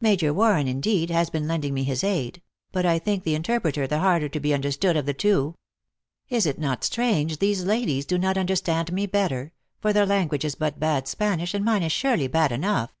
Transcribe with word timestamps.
Major 0.00 0.32
Warren, 0.32 0.66
indeed, 0.66 1.10
has 1.10 1.28
been 1.28 1.46
lending 1.46 1.74
me 1.74 1.84
his 1.84 2.02
aid; 2.02 2.40
but 2.72 2.86
I 2.86 2.98
think 2.98 3.22
the 3.22 3.34
interpreter 3.34 3.86
the 3.86 3.98
harder 3.98 4.26
to 4.26 4.40
be 4.40 4.54
understood 4.54 4.96
of 4.96 5.04
the 5.04 5.12
two. 5.12 5.56
Is 6.30 6.46
it 6.46 6.58
not 6.58 6.84
strange 6.84 7.36
these 7.36 7.64
ladies 7.66 8.06
do 8.06 8.16
not 8.16 8.38
understand 8.38 8.90
me 8.94 9.04
better; 9.04 9.52
for 9.82 9.90
O 9.90 9.92
their 9.92 10.06
language 10.06 10.46
is 10.46 10.54
but 10.54 10.80
bad 10.80 11.06
Spanish, 11.06 11.52
and 11.52 11.66
mine 11.66 11.82
is 11.82 11.92
surely 11.92 12.28
bad 12.28 12.50
enough." 12.50 12.94